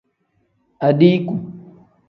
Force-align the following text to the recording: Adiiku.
Adiiku. 0.87 1.35